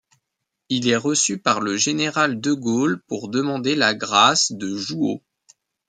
Il 0.69 0.87
est 0.87 0.95
reçu 0.97 1.37
par 1.37 1.61
le 1.61 1.77
général 1.77 2.41
de 2.41 2.53
Gaulle 2.53 3.03
pour 3.05 3.29
demander 3.29 3.75
la 3.75 3.93
grâce 3.93 4.51
de 4.51 4.75
Jouhaud. 4.75 5.21